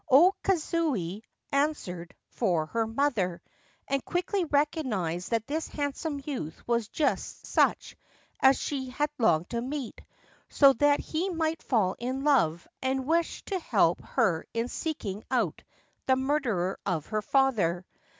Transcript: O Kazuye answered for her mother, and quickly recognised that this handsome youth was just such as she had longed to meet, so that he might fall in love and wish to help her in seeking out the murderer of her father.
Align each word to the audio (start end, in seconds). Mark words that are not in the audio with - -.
O 0.09 0.33
Kazuye 0.43 1.21
answered 1.51 2.15
for 2.31 2.65
her 2.65 2.87
mother, 2.87 3.39
and 3.87 4.03
quickly 4.03 4.45
recognised 4.45 5.29
that 5.29 5.45
this 5.45 5.67
handsome 5.67 6.19
youth 6.25 6.59
was 6.67 6.87
just 6.87 7.45
such 7.45 7.95
as 8.39 8.57
she 8.59 8.89
had 8.89 9.11
longed 9.19 9.51
to 9.51 9.61
meet, 9.61 10.01
so 10.49 10.73
that 10.73 10.99
he 11.01 11.29
might 11.29 11.61
fall 11.61 11.95
in 11.99 12.23
love 12.23 12.67
and 12.81 13.05
wish 13.05 13.43
to 13.45 13.59
help 13.59 14.01
her 14.01 14.43
in 14.55 14.67
seeking 14.69 15.23
out 15.29 15.61
the 16.07 16.15
murderer 16.15 16.79
of 16.83 17.05
her 17.05 17.21
father. 17.21 17.85